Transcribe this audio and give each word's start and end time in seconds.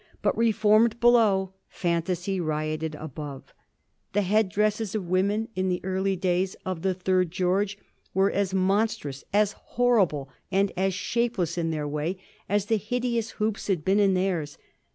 But 0.23 0.35
reformed 0.35 0.99
below, 0.99 1.53
fantasy 1.67 2.39
rioted 2.39 2.95
above. 2.95 3.53
The 4.13 4.23
headdresses 4.23 4.95
of 4.95 5.07
women 5.11 5.49
in 5.55 5.69
the 5.69 5.79
early 5.83 6.15
days 6.15 6.55
of 6.65 6.81
the 6.81 6.95
third 6.95 7.29
George 7.29 7.77
were 8.11 8.31
as 8.31 8.51
monstrous, 8.51 9.23
as 9.31 9.51
horrible, 9.51 10.27
and 10.51 10.71
as 10.75 10.95
shapeless 10.95 11.55
in 11.55 11.69
their 11.69 11.87
way 11.87 12.17
as 12.49 12.65
the 12.65 12.77
hideous 12.77 13.29
hoops 13.37 13.67
had 13.67 13.85
been 13.85 13.99
in 13.99 14.15
theirs. 14.15 14.57